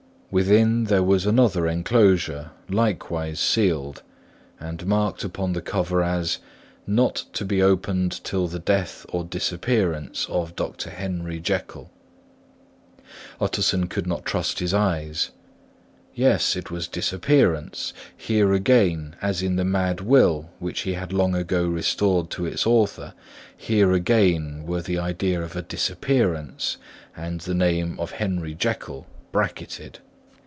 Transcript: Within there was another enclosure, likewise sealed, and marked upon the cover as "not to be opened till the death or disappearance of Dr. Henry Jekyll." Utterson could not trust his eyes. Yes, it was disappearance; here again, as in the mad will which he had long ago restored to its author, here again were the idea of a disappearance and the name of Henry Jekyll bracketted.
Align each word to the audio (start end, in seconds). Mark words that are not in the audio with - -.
Within 0.33 0.85
there 0.85 1.03
was 1.03 1.25
another 1.25 1.67
enclosure, 1.67 2.51
likewise 2.69 3.37
sealed, 3.37 4.01
and 4.61 4.85
marked 4.85 5.25
upon 5.25 5.51
the 5.51 5.61
cover 5.61 6.01
as 6.01 6.37
"not 6.87 7.25
to 7.33 7.43
be 7.43 7.61
opened 7.61 8.23
till 8.23 8.47
the 8.47 8.57
death 8.57 9.05
or 9.09 9.25
disappearance 9.25 10.25
of 10.29 10.55
Dr. 10.55 10.89
Henry 10.89 11.41
Jekyll." 11.41 11.91
Utterson 13.41 13.87
could 13.87 14.07
not 14.07 14.23
trust 14.23 14.59
his 14.59 14.73
eyes. 14.73 15.31
Yes, 16.15 16.55
it 16.55 16.71
was 16.71 16.87
disappearance; 16.87 17.91
here 18.15 18.53
again, 18.53 19.17
as 19.21 19.41
in 19.43 19.57
the 19.57 19.65
mad 19.65 19.99
will 19.99 20.49
which 20.59 20.83
he 20.83 20.93
had 20.93 21.11
long 21.11 21.35
ago 21.35 21.67
restored 21.67 22.29
to 22.29 22.45
its 22.45 22.65
author, 22.65 23.13
here 23.57 23.91
again 23.91 24.63
were 24.65 24.81
the 24.81 24.97
idea 24.97 25.41
of 25.41 25.57
a 25.57 25.61
disappearance 25.61 26.77
and 27.17 27.41
the 27.41 27.53
name 27.53 27.99
of 27.99 28.11
Henry 28.11 28.53
Jekyll 28.55 29.05
bracketted. 29.33 29.99